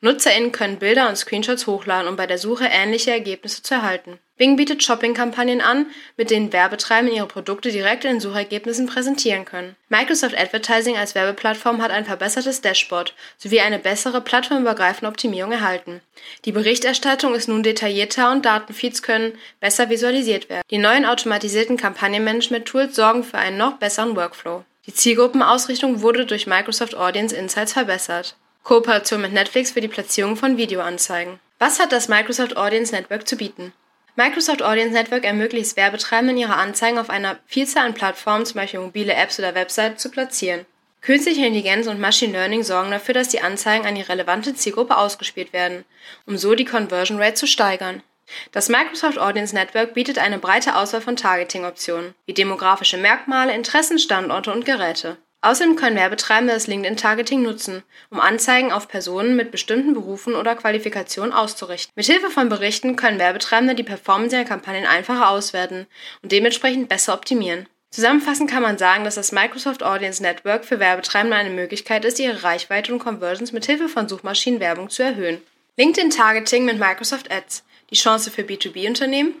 NutzerInnen 0.00 0.52
können 0.52 0.78
Bilder 0.78 1.08
und 1.08 1.16
Screenshots 1.16 1.66
hochladen, 1.66 2.08
um 2.08 2.16
bei 2.16 2.26
der 2.26 2.38
Suche 2.38 2.64
ähnliche 2.64 3.10
Ergebnisse 3.10 3.62
zu 3.62 3.74
erhalten. 3.74 4.18
Bing 4.36 4.56
bietet 4.56 4.82
Shopping-Kampagnen 4.82 5.60
an, 5.60 5.86
mit 6.16 6.30
denen 6.30 6.52
Werbetreibende 6.52 7.14
ihre 7.14 7.28
Produkte 7.28 7.70
direkt 7.70 8.04
in 8.04 8.12
den 8.12 8.20
Suchergebnissen 8.20 8.86
präsentieren 8.86 9.44
können. 9.44 9.76
Microsoft 9.88 10.36
Advertising 10.36 10.96
als 10.96 11.14
Werbeplattform 11.14 11.80
hat 11.80 11.92
ein 11.92 12.04
verbessertes 12.04 12.60
Dashboard 12.60 13.14
sowie 13.38 13.60
eine 13.60 13.78
bessere 13.78 14.20
plattformübergreifende 14.20 15.06
Optimierung 15.06 15.52
erhalten. 15.52 16.00
Die 16.46 16.52
Berichterstattung 16.52 17.32
ist 17.36 17.46
nun 17.46 17.62
detaillierter 17.62 18.32
und 18.32 18.44
Datenfeeds 18.44 19.02
können 19.02 19.38
besser 19.60 19.88
visualisiert 19.88 20.48
werden. 20.48 20.62
Die 20.68 20.78
neuen 20.78 21.06
automatisierten 21.06 21.76
Kampagnenmanagement-Tools 21.76 22.96
sorgen 22.96 23.22
für 23.22 23.38
einen 23.38 23.56
noch 23.56 23.76
besseren 23.76 24.16
Workflow. 24.16 24.64
Die 24.86 24.94
Zielgruppenausrichtung 24.94 26.02
wurde 26.02 26.26
durch 26.26 26.48
Microsoft 26.48 26.96
Audience 26.96 27.34
Insights 27.34 27.72
verbessert. 27.72 28.34
Kooperation 28.64 29.20
mit 29.20 29.32
Netflix 29.32 29.70
für 29.70 29.80
die 29.80 29.88
Platzierung 29.88 30.36
von 30.36 30.56
Videoanzeigen. 30.56 31.38
Was 31.60 31.78
hat 31.78 31.92
das 31.92 32.08
Microsoft 32.08 32.56
Audience 32.56 32.92
Network 32.92 33.28
zu 33.28 33.36
bieten? 33.36 33.72
Microsoft 34.16 34.62
Audience 34.62 34.92
Network 34.92 35.24
ermöglicht 35.24 35.66
es 35.66 35.76
Werbetreibenden, 35.76 36.36
ihre 36.36 36.54
Anzeigen 36.54 36.98
auf 36.98 37.10
einer 37.10 37.38
Vielzahl 37.46 37.86
an 37.86 37.94
Plattformen, 37.94 38.46
zum 38.46 38.54
Beispiel 38.54 38.78
mobile 38.78 39.12
Apps 39.12 39.40
oder 39.40 39.56
Websites, 39.56 40.00
zu 40.00 40.08
platzieren. 40.08 40.66
Künstliche 41.00 41.44
Intelligenz 41.44 41.88
und 41.88 41.98
Machine 41.98 42.32
Learning 42.32 42.62
sorgen 42.62 42.92
dafür, 42.92 43.12
dass 43.12 43.28
die 43.28 43.40
Anzeigen 43.40 43.86
an 43.86 43.96
die 43.96 44.02
relevante 44.02 44.54
Zielgruppe 44.54 44.96
ausgespielt 44.96 45.52
werden, 45.52 45.84
um 46.26 46.38
so 46.38 46.54
die 46.54 46.64
Conversion 46.64 47.20
Rate 47.20 47.34
zu 47.34 47.48
steigern. 47.48 48.04
Das 48.52 48.68
Microsoft 48.68 49.18
Audience 49.18 49.54
Network 49.54 49.94
bietet 49.94 50.18
eine 50.18 50.38
breite 50.38 50.76
Auswahl 50.76 51.00
von 51.00 51.16
Targeting-Optionen, 51.16 52.14
wie 52.26 52.32
demografische 52.34 52.96
Merkmale, 52.96 53.52
Interessen, 53.52 53.98
Standorte 53.98 54.52
und 54.52 54.64
Geräte. 54.64 55.18
Außerdem 55.44 55.76
können 55.76 55.96
Werbetreibende 55.96 56.54
das 56.54 56.68
LinkedIn-Targeting 56.68 57.42
nutzen, 57.42 57.82
um 58.08 58.18
Anzeigen 58.18 58.72
auf 58.72 58.88
Personen 58.88 59.36
mit 59.36 59.50
bestimmten 59.50 59.92
Berufen 59.92 60.36
oder 60.36 60.56
Qualifikationen 60.56 61.34
auszurichten. 61.34 61.92
Mithilfe 61.96 62.30
von 62.30 62.48
Berichten 62.48 62.96
können 62.96 63.18
Werbetreibende 63.18 63.74
die 63.74 63.82
Performance 63.82 64.34
ihrer 64.34 64.46
Kampagnen 64.46 64.86
einfacher 64.86 65.28
auswerten 65.28 65.86
und 66.22 66.32
dementsprechend 66.32 66.88
besser 66.88 67.12
optimieren. 67.12 67.66
Zusammenfassend 67.90 68.50
kann 68.50 68.62
man 68.62 68.78
sagen, 68.78 69.04
dass 69.04 69.16
das 69.16 69.32
Microsoft 69.32 69.82
Audience 69.82 70.22
Network 70.22 70.64
für 70.64 70.80
Werbetreibende 70.80 71.36
eine 71.36 71.50
Möglichkeit 71.50 72.06
ist, 72.06 72.18
ihre 72.18 72.42
Reichweite 72.42 72.90
und 72.94 72.98
Conversions 72.98 73.52
mithilfe 73.52 73.90
von 73.90 74.08
Suchmaschinenwerbung 74.08 74.88
zu 74.88 75.02
erhöhen. 75.02 75.42
LinkedIn 75.76 76.08
Targeting 76.08 76.64
mit 76.64 76.78
Microsoft 76.78 77.30
Ads. 77.30 77.64
Die 77.90 77.96
Chance 77.96 78.30
für 78.30 78.42
B2B-Unternehmen? 78.42 79.34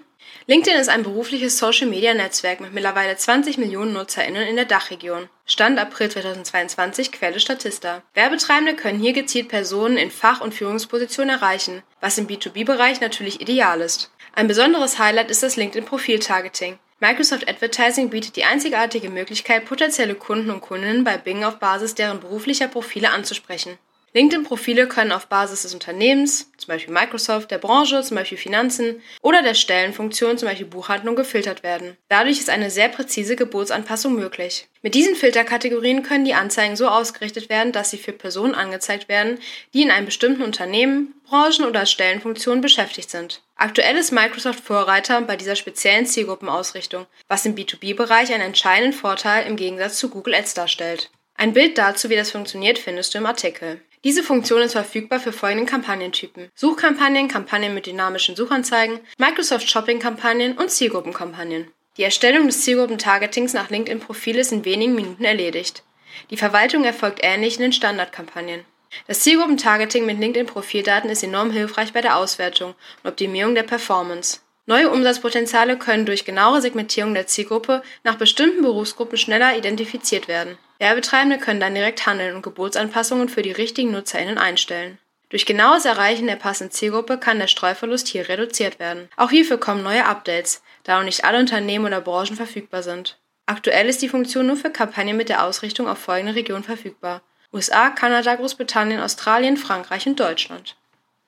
LinkedIn 0.46 0.78
ist 0.78 0.90
ein 0.90 1.02
berufliches 1.02 1.56
Social-Media-Netzwerk 1.56 2.60
mit 2.60 2.74
mittlerweile 2.74 3.16
20 3.16 3.56
Millionen 3.56 3.94
NutzerInnen 3.94 4.46
in 4.46 4.56
der 4.56 4.66
Dachregion. 4.66 5.30
Stand 5.46 5.78
April 5.78 6.10
2022, 6.10 7.12
Quelle 7.12 7.40
Statista. 7.40 8.02
Werbetreibende 8.12 8.74
können 8.74 9.00
hier 9.00 9.14
gezielt 9.14 9.48
Personen 9.48 9.96
in 9.96 10.10
Fach- 10.10 10.42
und 10.42 10.54
Führungspositionen 10.54 11.34
erreichen, 11.34 11.82
was 12.00 12.18
im 12.18 12.26
B2B-Bereich 12.26 13.00
natürlich 13.00 13.40
ideal 13.40 13.80
ist. 13.80 14.10
Ein 14.34 14.46
besonderes 14.46 14.98
Highlight 14.98 15.30
ist 15.30 15.42
das 15.42 15.56
LinkedIn-Profil-Targeting. 15.56 16.78
Microsoft 17.00 17.48
Advertising 17.48 18.10
bietet 18.10 18.36
die 18.36 18.44
einzigartige 18.44 19.10
Möglichkeit, 19.10 19.64
potenzielle 19.64 20.14
Kunden 20.14 20.50
und 20.50 20.60
Kundinnen 20.60 21.04
bei 21.04 21.16
Bing 21.16 21.44
auf 21.44 21.58
Basis 21.58 21.94
deren 21.94 22.20
beruflicher 22.20 22.68
Profile 22.68 23.10
anzusprechen. 23.10 23.78
LinkedIn-Profile 24.16 24.86
können 24.86 25.10
auf 25.10 25.26
Basis 25.26 25.62
des 25.62 25.74
Unternehmens, 25.74 26.52
zum 26.56 26.68
Beispiel 26.68 26.94
Microsoft, 26.94 27.50
der 27.50 27.58
Branche, 27.58 28.00
zum 28.02 28.16
Beispiel 28.16 28.38
Finanzen 28.38 29.02
oder 29.22 29.42
der 29.42 29.54
Stellenfunktion, 29.54 30.38
zum 30.38 30.48
Beispiel 30.48 30.66
Buchhandlung, 30.66 31.16
gefiltert 31.16 31.64
werden. 31.64 31.96
Dadurch 32.08 32.38
ist 32.38 32.48
eine 32.48 32.70
sehr 32.70 32.88
präzise 32.88 33.34
Geburtsanpassung 33.34 34.14
möglich. 34.14 34.68
Mit 34.82 34.94
diesen 34.94 35.16
Filterkategorien 35.16 36.04
können 36.04 36.24
die 36.24 36.34
Anzeigen 36.34 36.76
so 36.76 36.86
ausgerichtet 36.86 37.48
werden, 37.48 37.72
dass 37.72 37.90
sie 37.90 37.98
für 37.98 38.12
Personen 38.12 38.54
angezeigt 38.54 39.08
werden, 39.08 39.40
die 39.72 39.82
in 39.82 39.90
einem 39.90 40.06
bestimmten 40.06 40.42
Unternehmen, 40.42 41.14
Branchen 41.26 41.64
oder 41.64 41.84
Stellenfunktionen 41.84 42.60
beschäftigt 42.60 43.10
sind. 43.10 43.42
Aktuell 43.56 43.96
ist 43.96 44.12
Microsoft 44.12 44.60
Vorreiter 44.60 45.22
bei 45.22 45.36
dieser 45.36 45.56
speziellen 45.56 46.06
Zielgruppenausrichtung, 46.06 47.06
was 47.26 47.46
im 47.46 47.56
B2B-Bereich 47.56 48.32
einen 48.32 48.44
entscheidenden 48.44 48.92
Vorteil 48.92 49.44
im 49.48 49.56
Gegensatz 49.56 49.98
zu 49.98 50.08
Google 50.08 50.34
Ads 50.34 50.54
darstellt. 50.54 51.10
Ein 51.34 51.52
Bild 51.52 51.78
dazu, 51.78 52.10
wie 52.10 52.16
das 52.16 52.30
funktioniert, 52.30 52.78
findest 52.78 53.12
du 53.12 53.18
im 53.18 53.26
Artikel. 53.26 53.80
Diese 54.04 54.22
Funktion 54.22 54.60
ist 54.60 54.72
verfügbar 54.72 55.18
für 55.18 55.32
folgende 55.32 55.64
Kampagnentypen. 55.64 56.50
Suchkampagnen, 56.54 57.26
Kampagnen 57.26 57.72
mit 57.72 57.86
dynamischen 57.86 58.36
Suchanzeigen, 58.36 59.00
Microsoft 59.16 59.70
Shopping-Kampagnen 59.70 60.58
und 60.58 60.70
Zielgruppenkampagnen. 60.70 61.70
Die 61.96 62.02
Erstellung 62.02 62.46
des 62.46 62.60
Zielgruppentargetings 62.64 63.54
nach 63.54 63.70
LinkedIn-Profil 63.70 64.36
ist 64.36 64.52
in 64.52 64.66
wenigen 64.66 64.94
Minuten 64.94 65.24
erledigt. 65.24 65.84
Die 66.28 66.36
Verwaltung 66.36 66.84
erfolgt 66.84 67.20
ähnlich 67.22 67.56
in 67.56 67.62
den 67.62 67.72
Standardkampagnen. 67.72 68.66
Das 69.06 69.20
Zielgruppentargeting 69.20 70.04
mit 70.04 70.20
LinkedIn-Profildaten 70.20 71.08
ist 71.08 71.24
enorm 71.24 71.50
hilfreich 71.50 71.94
bei 71.94 72.02
der 72.02 72.18
Auswertung 72.18 72.74
und 73.02 73.10
Optimierung 73.10 73.54
der 73.54 73.62
Performance. 73.62 74.40
Neue 74.66 74.90
Umsatzpotenziale 74.90 75.78
können 75.78 76.04
durch 76.04 76.26
genauere 76.26 76.60
Segmentierung 76.60 77.14
der 77.14 77.26
Zielgruppe 77.26 77.82
nach 78.02 78.16
bestimmten 78.16 78.60
Berufsgruppen 78.60 79.16
schneller 79.16 79.56
identifiziert 79.56 80.28
werden. 80.28 80.58
Werbetreibende 80.84 81.38
können 81.38 81.60
dann 81.60 81.74
direkt 81.74 82.04
handeln 82.04 82.36
und 82.36 82.42
Geburtsanpassungen 82.42 83.30
für 83.30 83.40
die 83.40 83.52
richtigen 83.52 83.90
NutzerInnen 83.90 84.36
einstellen. 84.36 84.98
Durch 85.30 85.46
genaues 85.46 85.86
Erreichen 85.86 86.26
der 86.26 86.36
passenden 86.36 86.72
Zielgruppe 86.72 87.16
kann 87.16 87.38
der 87.38 87.46
Streuverlust 87.46 88.06
hier 88.06 88.28
reduziert 88.28 88.78
werden. 88.78 89.08
Auch 89.16 89.30
hierfür 89.30 89.56
kommen 89.58 89.82
neue 89.82 90.04
Updates, 90.04 90.62
da 90.82 90.98
noch 90.98 91.06
nicht 91.06 91.24
alle 91.24 91.38
Unternehmen 91.38 91.86
oder 91.86 92.02
Branchen 92.02 92.36
verfügbar 92.36 92.82
sind. 92.82 93.18
Aktuell 93.46 93.88
ist 93.88 94.02
die 94.02 94.10
Funktion 94.10 94.46
nur 94.46 94.56
für 94.56 94.68
Kampagnen 94.68 95.16
mit 95.16 95.30
der 95.30 95.44
Ausrichtung 95.44 95.88
auf 95.88 95.96
folgende 95.96 96.34
Regionen 96.34 96.64
verfügbar. 96.64 97.22
USA, 97.50 97.88
Kanada, 97.88 98.34
Großbritannien, 98.34 99.00
Australien, 99.00 99.56
Frankreich 99.56 100.06
und 100.06 100.20
Deutschland. 100.20 100.76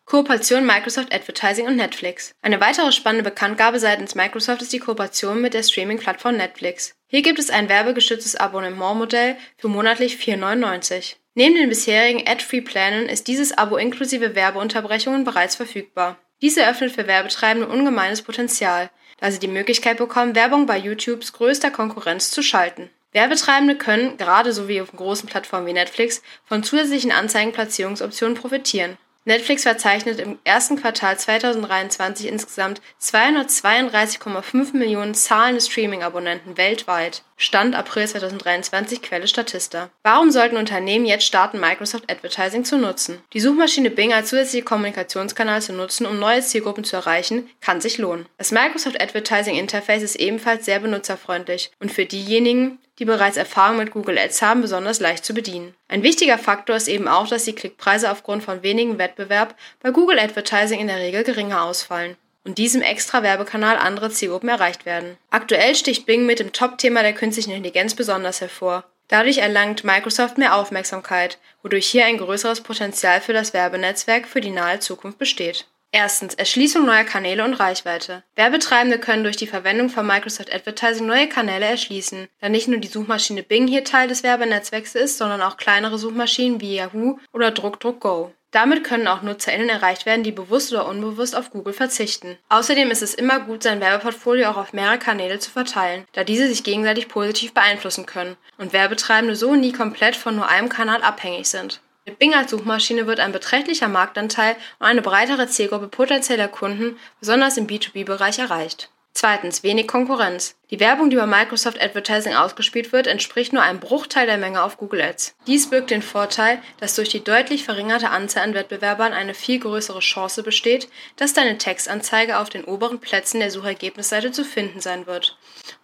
Kooperation 0.09 0.65
Microsoft 0.65 1.13
Advertising 1.13 1.67
und 1.67 1.75
Netflix. 1.75 2.33
Eine 2.41 2.61
weitere 2.61 2.93
spannende 2.93 3.29
Bekanntgabe 3.29 3.81
seitens 3.81 4.15
Microsoft 4.15 4.63
ist 4.63 4.73
die 4.73 4.79
Kooperation 4.79 5.41
mit 5.41 5.53
der 5.53 5.65
Streaming-Plattform 5.65 6.37
Netflix. 6.37 6.95
Hier 7.09 7.23
gibt 7.23 7.41
es 7.41 7.51
ein 7.51 7.69
werbegestütztes 7.69 8.37
Abonnementmodell 8.37 9.37
für 9.59 9.67
monatlich 9.67 10.15
4,99. 10.15 11.17
Neben 11.35 11.57
den 11.57 11.69
bisherigen 11.69 12.23
Ad-Free-Plänen 12.25 13.09
ist 13.09 13.27
dieses 13.27 13.59
Abo 13.59 13.79
inklusive 13.79 14.37
Werbeunterbrechungen 14.37 15.25
bereits 15.25 15.57
verfügbar. 15.57 16.17
Dies 16.41 16.57
eröffnet 16.57 16.93
für 16.93 17.09
Werbetreibende 17.09 17.67
ungemeines 17.67 18.23
Potenzial, 18.23 18.91
da 19.19 19.33
sie 19.33 19.41
die 19.41 19.49
Möglichkeit 19.49 19.97
bekommen, 19.97 20.37
Werbung 20.37 20.67
bei 20.67 20.79
YouTubes 20.79 21.33
größter 21.33 21.73
Konkurrenz 21.73 22.31
zu 22.31 22.45
schalten. 22.45 22.91
Werbetreibende 23.11 23.75
können, 23.75 24.17
gerade 24.19 24.53
so 24.53 24.69
wie 24.69 24.81
auf 24.81 24.93
großen 24.93 25.29
Plattformen 25.29 25.67
wie 25.67 25.73
Netflix, 25.73 26.23
von 26.45 26.63
zusätzlichen 26.63 27.11
Anzeigenplatzierungsoptionen 27.11 28.37
profitieren. 28.37 28.99
Netflix 29.27 29.65
verzeichnet 29.65 30.21
im 30.21 30.39
ersten 30.45 30.77
Quartal 30.81 31.19
2023 31.19 32.29
insgesamt 32.29 32.81
232,5 33.03 34.77
Millionen 34.77 35.15
zahlende 35.15 35.61
Streaming-Abonnenten 35.61 36.57
weltweit. 36.57 37.23
Stand 37.37 37.75
April 37.75 38.07
2023, 38.07 39.03
Quelle 39.03 39.27
Statista. 39.27 39.91
Warum 40.05 40.31
sollten 40.31 40.57
Unternehmen 40.57 41.07
jetzt 41.07 41.27
starten, 41.27 41.59
Microsoft 41.59 42.11
Advertising 42.11 42.65
zu 42.65 42.79
nutzen? 42.79 43.19
Die 43.33 43.41
Suchmaschine 43.41 43.91
Bing 43.91 44.13
als 44.13 44.31
zusätzliche 44.31 44.65
Kommunikationskanal 44.65 45.61
zu 45.61 45.73
nutzen, 45.73 46.07
um 46.07 46.21
neue 46.21 46.41
Zielgruppen 46.41 46.85
zu 46.85 46.95
erreichen, 46.95 47.51
kann 47.61 47.81
sich 47.81 47.99
lohnen. 47.99 48.27
Das 48.39 48.53
Microsoft 48.53 49.03
Advertising 49.03 49.57
Interface 49.57 50.05
ist 50.05 50.17
ebenfalls 50.17 50.65
sehr 50.65 50.79
benutzerfreundlich 50.79 51.73
und 51.81 51.91
für 51.91 52.07
diejenigen, 52.07 52.79
die 52.99 53.05
bereits 53.05 53.37
Erfahrung 53.37 53.79
mit 53.79 53.91
Google 53.91 54.19
Ads 54.19 54.43
haben, 54.43 54.63
besonders 54.63 55.01
leicht 55.01 55.25
zu 55.25 55.35
bedienen. 55.35 55.75
Ein 55.89 56.03
wichtiger 56.03 56.39
Faktor 56.39 56.77
ist 56.77 56.89
eben 56.89 57.09
auch, 57.09 57.29
dass 57.29 57.45
die 57.45 57.55
Klickpreise 57.55 58.11
aufgrund 58.11 58.45
von 58.45 58.63
wenigem 58.63 58.99
Wettbewerb 58.99 59.55
bei 59.83 59.91
Google 59.91 60.19
Advertising 60.19 60.81
in 60.81 60.89
der 60.89 60.99
Regel 60.99 61.25
geringer 61.25 61.63
ausfallen 61.63 62.17
und 62.45 62.59
diesem 62.59 62.81
extra 62.81 63.23
Werbekanal 63.23 63.77
andere 63.77 64.11
Zielgruppen 64.11 64.49
erreicht 64.49 64.87
werden. 64.87 65.19
Aktuell 65.31 65.75
sticht 65.75 66.07
Bing 66.07 66.27
mit 66.27 66.39
dem 66.39 66.53
Top-Thema 66.53 67.03
der 67.03 67.13
künstlichen 67.13 67.51
Intelligenz 67.51 67.95
besonders 67.95 68.41
hervor. 68.41 68.85
Dadurch 69.09 69.39
erlangt 69.39 69.85
Microsoft 69.85 70.39
mehr 70.39 70.57
Aufmerksamkeit, 70.57 71.39
wodurch 71.63 71.87
hier 71.87 72.07
ein 72.07 72.19
größeres 72.19 72.61
Potenzial 72.61 73.21
für 73.21 73.33
das 73.33 73.53
Werbenetzwerk 73.53 74.27
für 74.27 74.41
die 74.41 74.51
nahe 74.51 74.81
Zukunft 74.81 75.19
besteht. 75.19 75.67
Erstens 75.93 76.35
Erschließung 76.35 76.85
neuer 76.85 77.05
Kanäle 77.05 77.45
und 77.45 77.55
Reichweite. 77.55 78.23
Werbetreibende 78.35 78.99
können 78.99 79.23
durch 79.23 79.37
die 79.37 79.47
Verwendung 79.47 79.89
von 79.89 80.07
Microsoft 80.07 80.53
Advertising 80.53 81.07
neue 81.07 81.29
Kanäle 81.29 81.65
erschließen, 81.65 82.29
da 82.41 82.49
nicht 82.49 82.69
nur 82.69 82.79
die 82.79 82.89
Suchmaschine 82.89 83.43
Bing 83.43 83.67
hier 83.67 83.85
Teil 83.85 84.07
des 84.09 84.23
Werbenetzwerks 84.23 84.95
ist, 84.95 85.17
sondern 85.17 85.41
auch 85.41 85.57
kleinere 85.57 85.99
Suchmaschinen 85.99 86.61
wie 86.61 86.77
Yahoo 86.77 87.19
oder 87.33 87.51
DruckDruckGo. 87.51 88.33
Damit 88.51 88.85
können 88.85 89.09
auch 89.09 89.23
NutzerInnen 89.23 89.69
erreicht 89.69 90.07
werden, 90.07 90.23
die 90.23 90.33
bewusst 90.33 90.73
oder 90.73 90.89
unbewusst 90.89 91.37
auf 91.37 91.51
Google 91.51 91.75
verzichten. 91.75 92.39
Außerdem 92.49 92.91
ist 92.91 93.03
es 93.03 93.13
immer 93.13 93.41
gut, 93.41 93.63
sein 93.63 93.81
Werbeportfolio 93.81 94.49
auch 94.49 94.57
auf 94.57 94.73
mehrere 94.73 94.99
Kanäle 94.99 95.39
zu 95.39 95.51
verteilen, 95.51 96.05
da 96.13 96.25
diese 96.25 96.49
sich 96.49 96.65
gegenseitig 96.65 97.09
positiv 97.09 97.53
beeinflussen 97.53 98.07
können 98.07 98.37
und 98.57 98.73
Werbetreibende 98.73 99.37
so 99.37 99.55
nie 99.55 99.73
komplett 99.73 100.17
von 100.17 100.37
nur 100.37 100.49
einem 100.49 100.69
Kanal 100.69 101.03
abhängig 101.03 101.49
sind. 101.49 101.81
Mit 102.07 102.21
Bing 102.21 102.35
als 102.35 102.53
Suchmaschine 102.53 103.09
wird 103.09 103.19
ein 103.19 103.33
beträchtlicher 103.33 103.89
Marktanteil 103.89 104.55
und 104.79 104.87
eine 104.87 105.03
breitere 105.03 105.49
Zielgruppe 105.49 105.89
potenzieller 105.89 106.47
Kunden, 106.47 106.99
besonders 107.19 107.57
im 107.57 107.67
B2B-Bereich, 107.67 108.39
erreicht. 108.39 108.91
Zweitens, 109.13 109.65
wenig 109.65 109.89
Konkurrenz. 109.89 110.55
Die 110.71 110.79
Werbung, 110.79 111.11
die 111.11 111.17
über 111.17 111.27
Microsoft 111.27 111.83
Advertising 111.83 112.35
ausgespielt 112.35 112.93
wird, 112.93 113.09
entspricht 113.09 113.53
nur 113.53 113.63
einem 113.63 113.81
Bruchteil 113.81 114.27
der 114.27 114.37
Menge 114.37 114.63
auf 114.63 114.77
Google 114.77 115.01
Ads. 115.01 115.35
Dies 115.49 115.69
birgt 115.69 115.91
den 115.91 116.03
Vorteil, 116.03 116.63
dass 116.79 116.95
durch 116.95 117.09
die 117.09 117.25
deutlich 117.25 117.65
verringerte 117.65 118.11
Anzahl 118.11 118.45
an 118.45 118.55
Wettbewerbern 118.55 119.13
eine 119.13 119.35
viel 119.35 119.59
größere 119.59 120.01
Chance 120.01 120.45
besteht, 120.45 120.89
dass 121.17 121.33
deine 121.33 121.59
Textanzeige 121.59 122.39
auf 122.39 122.51
den 122.51 122.65
oberen 122.65 123.01
Plätzen 123.01 123.41
der 123.41 123.51
Suchergebnisseite 123.51 124.31
zu 124.31 124.45
finden 124.45 124.81
sein 124.81 125.07
wird 125.07 125.39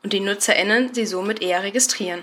und 0.05 0.13
die 0.13 0.21
NutzerInnen 0.21 0.95
sie 0.95 1.07
somit 1.07 1.43
eher 1.43 1.63
registrieren. 1.63 2.23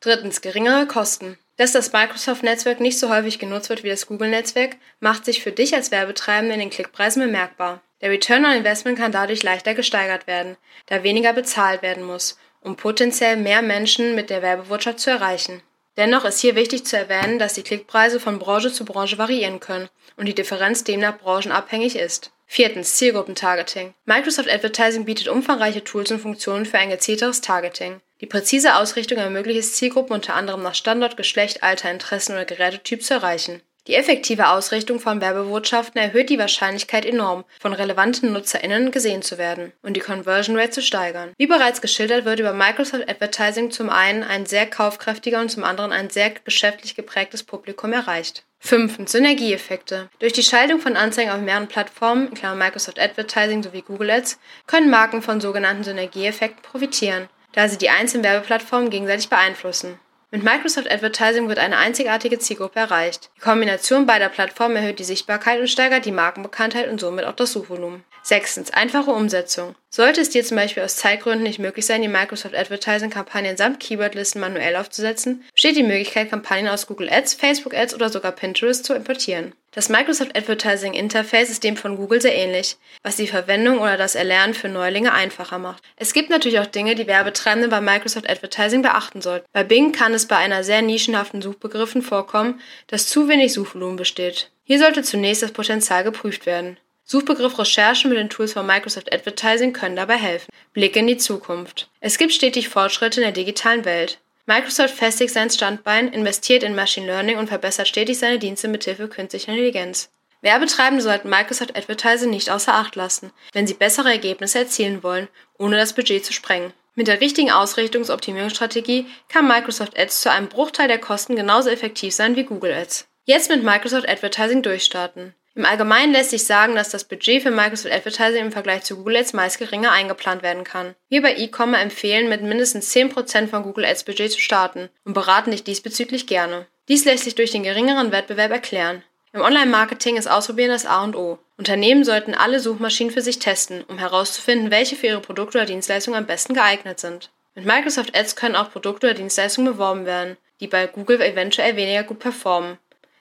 Drittens, 0.00 0.40
geringere 0.40 0.86
Kosten. 0.86 1.38
Dass 1.60 1.72
das 1.72 1.92
Microsoft-Netzwerk 1.92 2.80
nicht 2.80 2.98
so 2.98 3.10
häufig 3.10 3.38
genutzt 3.38 3.68
wird 3.68 3.84
wie 3.84 3.90
das 3.90 4.06
Google-Netzwerk, 4.06 4.76
macht 4.98 5.26
sich 5.26 5.42
für 5.42 5.52
dich 5.52 5.74
als 5.74 5.90
Werbetreibende 5.90 6.54
in 6.54 6.60
den 6.60 6.70
Klickpreisen 6.70 7.22
bemerkbar. 7.22 7.82
Der 8.00 8.08
Return 8.08 8.46
on 8.46 8.52
Investment 8.52 8.98
kann 8.98 9.12
dadurch 9.12 9.42
leichter 9.42 9.74
gesteigert 9.74 10.26
werden, 10.26 10.56
da 10.86 11.02
weniger 11.02 11.34
bezahlt 11.34 11.82
werden 11.82 12.02
muss, 12.02 12.38
um 12.62 12.76
potenziell 12.76 13.36
mehr 13.36 13.60
Menschen 13.60 14.14
mit 14.14 14.30
der 14.30 14.40
Werbewirtschaft 14.40 15.00
zu 15.00 15.10
erreichen. 15.10 15.60
Dennoch 15.98 16.24
ist 16.24 16.40
hier 16.40 16.56
wichtig 16.56 16.86
zu 16.86 16.96
erwähnen, 16.96 17.38
dass 17.38 17.52
die 17.52 17.62
Klickpreise 17.62 18.20
von 18.20 18.38
Branche 18.38 18.72
zu 18.72 18.86
Branche 18.86 19.18
variieren 19.18 19.60
können 19.60 19.90
und 20.16 20.24
die 20.24 20.34
Differenz 20.34 20.82
demnach 20.82 21.18
branchenabhängig 21.18 21.94
ist. 21.94 22.32
Viertens, 22.46 22.96
Zielgruppentargeting. 22.96 23.92
Microsoft 24.06 24.48
Advertising 24.48 25.04
bietet 25.04 25.28
umfangreiche 25.28 25.84
Tools 25.84 26.10
und 26.10 26.20
Funktionen 26.20 26.64
für 26.64 26.78
ein 26.78 26.88
gezielteres 26.88 27.42
Targeting. 27.42 28.00
Die 28.20 28.26
präzise 28.26 28.76
Ausrichtung 28.76 29.18
ermöglicht 29.18 29.60
es 29.60 29.74
Zielgruppen 29.74 30.14
unter 30.14 30.34
anderem 30.34 30.62
nach 30.62 30.74
Standort, 30.74 31.16
Geschlecht, 31.16 31.62
Alter, 31.62 31.90
Interessen 31.90 32.32
oder 32.32 32.44
Gerätetyp 32.44 33.02
zu 33.02 33.14
erreichen. 33.14 33.62
Die 33.86 33.94
effektive 33.94 34.50
Ausrichtung 34.50 35.00
von 35.00 35.22
Werbebotschaften 35.22 35.98
erhöht 35.98 36.28
die 36.28 36.38
Wahrscheinlichkeit 36.38 37.06
enorm, 37.06 37.44
von 37.58 37.72
relevanten 37.72 38.30
NutzerInnen 38.30 38.90
gesehen 38.90 39.22
zu 39.22 39.38
werden 39.38 39.72
und 39.80 39.94
die 39.94 40.00
Conversion 40.00 40.58
Rate 40.58 40.70
zu 40.72 40.82
steigern. 40.82 41.32
Wie 41.38 41.46
bereits 41.46 41.80
geschildert, 41.80 42.26
wird 42.26 42.40
über 42.40 42.52
Microsoft 42.52 43.08
Advertising 43.08 43.70
zum 43.70 43.88
einen 43.88 44.22
ein 44.22 44.44
sehr 44.44 44.66
kaufkräftiger 44.66 45.40
und 45.40 45.50
zum 45.50 45.64
anderen 45.64 45.92
ein 45.92 46.10
sehr 46.10 46.30
geschäftlich 46.44 46.94
geprägtes 46.94 47.42
Publikum 47.42 47.94
erreicht. 47.94 48.44
Fünftens 48.58 49.12
Synergieeffekte. 49.12 50.10
Durch 50.18 50.34
die 50.34 50.42
Schaltung 50.42 50.78
von 50.78 50.96
Anzeigen 50.96 51.30
auf 51.30 51.40
mehreren 51.40 51.68
Plattformen, 51.68 52.28
Microsoft 52.56 53.00
Advertising 53.00 53.62
sowie 53.62 53.80
Google 53.80 54.10
Ads, 54.10 54.38
können 54.66 54.90
Marken 54.90 55.22
von 55.22 55.40
sogenannten 55.40 55.84
Synergieeffekten 55.84 56.62
profitieren 56.62 57.30
da 57.52 57.68
sie 57.68 57.78
die 57.78 57.90
einzelnen 57.90 58.24
Werbeplattformen 58.24 58.90
gegenseitig 58.90 59.28
beeinflussen. 59.28 59.98
Mit 60.32 60.44
Microsoft 60.44 60.88
Advertising 60.90 61.48
wird 61.48 61.58
eine 61.58 61.76
einzigartige 61.76 62.38
Zielgruppe 62.38 62.78
erreicht. 62.78 63.30
Die 63.36 63.40
Kombination 63.40 64.06
beider 64.06 64.28
Plattformen 64.28 64.76
erhöht 64.76 65.00
die 65.00 65.04
Sichtbarkeit 65.04 65.58
und 65.58 65.66
steigert 65.66 66.04
die 66.04 66.12
Markenbekanntheit 66.12 66.88
und 66.88 67.00
somit 67.00 67.24
auch 67.24 67.34
das 67.34 67.52
Suchvolumen. 67.52 68.04
Sechstens. 68.22 68.70
Einfache 68.70 69.10
Umsetzung. 69.10 69.74
Sollte 69.92 70.20
es 70.20 70.30
dir 70.30 70.44
zum 70.44 70.56
Beispiel 70.56 70.84
aus 70.84 70.94
Zeitgründen 70.94 71.42
nicht 71.42 71.58
möglich 71.58 71.84
sein, 71.84 72.00
die 72.00 72.06
Microsoft 72.06 72.54
Advertising-Kampagnen 72.54 73.56
samt 73.56 73.80
Keywordlisten 73.80 74.40
manuell 74.40 74.76
aufzusetzen, 74.76 75.42
besteht 75.52 75.74
die 75.74 75.82
Möglichkeit, 75.82 76.30
Kampagnen 76.30 76.68
aus 76.68 76.86
Google 76.86 77.10
Ads, 77.10 77.34
Facebook 77.34 77.74
Ads 77.74 77.94
oder 77.94 78.08
sogar 78.08 78.30
Pinterest 78.30 78.84
zu 78.84 78.94
importieren. 78.94 79.52
Das 79.72 79.88
Microsoft 79.88 80.36
Advertising 80.36 80.94
Interface 80.94 81.50
ist 81.50 81.64
dem 81.64 81.76
von 81.76 81.96
Google 81.96 82.20
sehr 82.20 82.36
ähnlich, 82.36 82.76
was 83.02 83.16
die 83.16 83.26
Verwendung 83.26 83.78
oder 83.78 83.96
das 83.96 84.14
Erlernen 84.14 84.54
für 84.54 84.68
Neulinge 84.68 85.12
einfacher 85.12 85.58
macht. 85.58 85.82
Es 85.96 86.12
gibt 86.12 86.30
natürlich 86.30 86.60
auch 86.60 86.66
Dinge, 86.66 86.94
die 86.94 87.08
Werbetreibende 87.08 87.66
bei 87.66 87.80
Microsoft 87.80 88.30
Advertising 88.30 88.82
beachten 88.82 89.20
sollten. 89.20 89.46
Bei 89.52 89.64
Bing 89.64 89.90
kann 89.90 90.14
es 90.14 90.26
bei 90.26 90.36
einer 90.36 90.62
sehr 90.62 90.82
nischenhaften 90.82 91.42
Suchbegriffen 91.42 92.02
vorkommen, 92.02 92.60
dass 92.86 93.08
zu 93.08 93.28
wenig 93.28 93.52
Suchvolumen 93.52 93.96
besteht. 93.96 94.50
Hier 94.62 94.78
sollte 94.78 95.02
zunächst 95.02 95.42
das 95.42 95.50
Potenzial 95.50 96.04
geprüft 96.04 96.46
werden. 96.46 96.76
Suchbegriff-Recherchen 97.10 98.08
mit 98.08 98.20
den 98.20 98.30
Tools 98.30 98.52
von 98.52 98.64
Microsoft 98.64 99.12
Advertising 99.12 99.72
können 99.72 99.96
dabei 99.96 100.14
helfen. 100.14 100.48
Blick 100.72 100.94
in 100.94 101.08
die 101.08 101.16
Zukunft. 101.16 101.88
Es 101.98 102.18
gibt 102.18 102.32
stetig 102.32 102.68
Fortschritte 102.68 103.20
in 103.20 103.24
der 103.24 103.32
digitalen 103.32 103.84
Welt. 103.84 104.20
Microsoft 104.46 104.94
festigt 104.94 105.34
sein 105.34 105.50
Standbein, 105.50 106.12
investiert 106.12 106.62
in 106.62 106.76
Machine 106.76 107.06
Learning 107.06 107.36
und 107.36 107.48
verbessert 107.48 107.88
stetig 107.88 108.16
seine 108.16 108.38
Dienste 108.38 108.68
mithilfe 108.68 109.08
künstlicher 109.08 109.50
Intelligenz. 109.50 110.08
Werbetreibende 110.40 111.02
sollten 111.02 111.28
Microsoft 111.28 111.76
Advertising 111.76 112.30
nicht 112.30 112.48
außer 112.48 112.74
Acht 112.74 112.94
lassen, 112.94 113.32
wenn 113.54 113.66
sie 113.66 113.74
bessere 113.74 114.12
Ergebnisse 114.12 114.60
erzielen 114.60 115.02
wollen, 115.02 115.26
ohne 115.58 115.78
das 115.78 115.94
Budget 115.94 116.24
zu 116.24 116.32
sprengen. 116.32 116.72
Mit 116.94 117.08
der 117.08 117.20
richtigen 117.20 117.50
Ausrichtungsoptimierungsstrategie 117.50 119.06
kann 119.28 119.48
Microsoft 119.48 119.98
Ads 119.98 120.20
zu 120.20 120.30
einem 120.30 120.48
Bruchteil 120.48 120.86
der 120.86 120.98
Kosten 120.98 121.34
genauso 121.34 121.70
effektiv 121.70 122.14
sein 122.14 122.36
wie 122.36 122.44
Google 122.44 122.72
Ads. 122.72 123.08
Jetzt 123.24 123.50
mit 123.50 123.64
Microsoft 123.64 124.08
Advertising 124.08 124.62
durchstarten. 124.62 125.34
Im 125.56 125.64
Allgemeinen 125.64 126.12
lässt 126.12 126.30
sich 126.30 126.44
sagen, 126.44 126.76
dass 126.76 126.90
das 126.90 127.04
Budget 127.04 127.42
für 127.42 127.50
Microsoft 127.50 127.92
Advertising 127.92 128.46
im 128.46 128.52
Vergleich 128.52 128.82
zu 128.82 128.96
Google 128.96 129.16
Ads 129.16 129.32
meist 129.32 129.58
geringer 129.58 129.90
eingeplant 129.90 130.42
werden 130.42 130.62
kann. 130.62 130.94
Wir 131.08 131.22
bei 131.22 131.34
eCommerce 131.34 131.82
empfehlen, 131.82 132.28
mit 132.28 132.42
mindestens 132.42 132.94
10% 132.94 133.48
von 133.48 133.64
Google 133.64 133.84
Ads 133.84 134.04
Budget 134.04 134.30
zu 134.30 134.40
starten 134.40 134.88
und 135.04 135.14
beraten 135.14 135.50
dich 135.50 135.64
diesbezüglich 135.64 136.28
gerne. 136.28 136.66
Dies 136.88 137.04
lässt 137.04 137.24
sich 137.24 137.34
durch 137.34 137.50
den 137.50 137.64
geringeren 137.64 138.12
Wettbewerb 138.12 138.52
erklären. 138.52 139.02
Im 139.32 139.42
Online-Marketing 139.42 140.16
ist 140.16 140.30
Ausprobieren 140.30 140.70
das 140.70 140.86
A 140.86 141.02
und 141.04 141.14
O. 141.14 141.38
Unternehmen 141.56 142.04
sollten 142.04 142.34
alle 142.34 142.58
Suchmaschinen 142.58 143.12
für 143.12 143.22
sich 143.22 143.38
testen, 143.38 143.84
um 143.84 143.98
herauszufinden, 143.98 144.70
welche 144.70 144.96
für 144.96 145.06
ihre 145.06 145.20
Produkte 145.20 145.58
oder 145.58 145.66
Dienstleistungen 145.66 146.18
am 146.18 146.26
besten 146.26 146.54
geeignet 146.54 146.98
sind. 146.98 147.30
Mit 147.54 147.64
Microsoft 147.64 148.16
Ads 148.16 148.34
können 148.34 148.56
auch 148.56 148.72
Produkte 148.72 149.08
oder 149.08 149.14
Dienstleistungen 149.14 149.72
beworben 149.72 150.06
werden, 150.06 150.36
die 150.60 150.68
bei 150.68 150.86
Google 150.86 151.20
eventuell 151.20 151.76
weniger 151.76 152.02
gut 152.02 152.20
performen. 152.20 152.78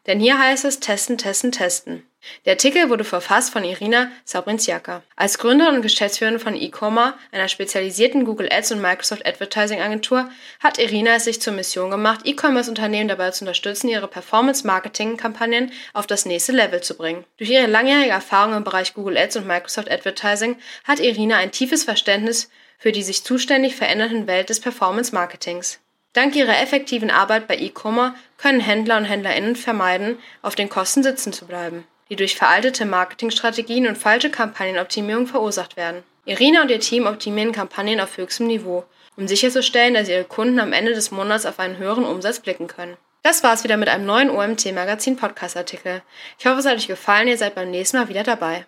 Denn 0.07 0.19
hier 0.19 0.39
heißt 0.39 0.65
es 0.65 0.79
testen, 0.79 1.17
testen, 1.17 1.51
testen. 1.51 2.08
Der 2.45 2.53
Artikel 2.53 2.89
wurde 2.89 3.03
verfasst 3.03 3.51
von 3.51 3.63
Irina 3.63 4.11
Sabrinciaka. 4.23 5.03
Als 5.15 5.37
Gründerin 5.37 5.75
und 5.75 5.81
Geschäftsführerin 5.81 6.39
von 6.39 6.55
eCommerce, 6.55 7.13
einer 7.31 7.47
spezialisierten 7.47 8.25
Google 8.25 8.49
Ads 8.51 8.71
und 8.73 8.81
Microsoft 8.81 9.25
Advertising 9.25 9.81
Agentur, 9.81 10.29
hat 10.59 10.79
Irina 10.79 11.15
es 11.15 11.25
sich 11.25 11.41
zur 11.41 11.53
Mission 11.53 11.91
gemacht, 11.91 12.21
E-Commerce-Unternehmen 12.25 13.09
dabei 13.09 13.31
zu 13.31 13.43
unterstützen, 13.43 13.89
ihre 13.89 14.07
Performance-Marketing-Kampagnen 14.07 15.71
auf 15.93 16.07
das 16.07 16.25
nächste 16.25 16.51
Level 16.51 16.81
zu 16.81 16.95
bringen. 16.95 17.25
Durch 17.37 17.49
ihre 17.49 17.67
langjährige 17.67 18.11
Erfahrung 18.11 18.55
im 18.55 18.63
Bereich 18.63 18.93
Google 18.93 19.17
Ads 19.17 19.37
und 19.37 19.47
Microsoft 19.47 19.91
Advertising 19.91 20.57
hat 20.85 20.99
Irina 20.99 21.37
ein 21.37 21.51
tiefes 21.51 21.83
Verständnis 21.83 22.49
für 22.77 22.93
die 22.93 23.03
sich 23.03 23.25
zuständig 23.25 23.75
verändernden 23.75 24.25
Welt 24.25 24.49
des 24.49 24.61
Performance-Marketings. 24.61 25.79
Dank 26.13 26.35
ihrer 26.35 26.61
effektiven 26.61 27.11
Arbeit 27.11 27.47
bei 27.47 27.57
E-Commerce 27.57 28.15
können 28.37 28.61
Händler 28.61 28.97
und 28.97 29.05
Händlerinnen 29.05 29.57
vermeiden, 29.57 30.17
auf 30.41 30.55
den 30.55 30.69
Kosten 30.69 31.03
sitzen 31.03 31.33
zu 31.33 31.45
bleiben 31.45 31.85
die 32.09 32.15
durch 32.15 32.35
veraltete 32.35 32.85
Marketingstrategien 32.85 33.87
und 33.87 33.97
falsche 33.97 34.29
Kampagnenoptimierung 34.29 35.27
verursacht 35.27 35.77
werden. 35.77 36.03
Irina 36.25 36.61
und 36.61 36.71
ihr 36.71 36.79
Team 36.79 37.07
optimieren 37.07 37.51
Kampagnen 37.51 37.99
auf 37.99 38.17
höchstem 38.17 38.47
Niveau, 38.47 38.83
um 39.15 39.27
sicherzustellen, 39.27 39.93
dass 39.93 40.09
ihre 40.09 40.23
Kunden 40.23 40.59
am 40.59 40.73
Ende 40.73 40.93
des 40.93 41.11
Monats 41.11 41.45
auf 41.45 41.59
einen 41.59 41.77
höheren 41.77 42.05
Umsatz 42.05 42.39
blicken 42.39 42.67
können. 42.67 42.97
Das 43.23 43.43
war's 43.43 43.63
wieder 43.63 43.77
mit 43.77 43.89
einem 43.89 44.05
neuen 44.05 44.29
OMT 44.29 44.73
Magazin 44.73 45.17
Podcast 45.17 45.57
Artikel. 45.57 46.01
Ich 46.37 46.45
hoffe, 46.45 46.59
es 46.59 46.65
hat 46.65 46.77
euch 46.77 46.87
gefallen, 46.87 47.27
ihr 47.27 47.37
seid 47.37 47.55
beim 47.55 47.69
nächsten 47.69 47.97
Mal 47.97 48.09
wieder 48.09 48.23
dabei. 48.23 48.65